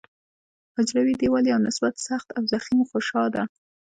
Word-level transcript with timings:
حجروي 0.75 1.13
دیوال 1.19 1.45
یو 1.47 1.59
نسبت 1.67 1.93
سخت 2.07 2.27
او 2.37 2.41
ضخیم 2.51 2.79
غشا 2.89 3.25
ده. 3.35 3.43